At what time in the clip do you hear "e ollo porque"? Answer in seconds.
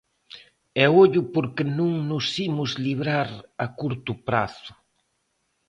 0.81-1.63